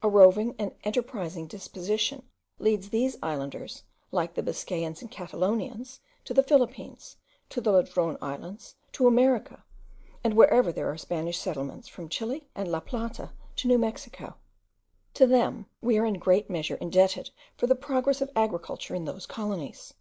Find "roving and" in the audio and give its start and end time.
0.08-0.72